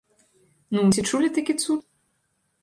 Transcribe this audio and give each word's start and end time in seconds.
Ну, 0.77 0.85
ці 0.95 1.03
чулі 1.11 1.29
такі 1.37 1.53
цуд? 1.65 1.85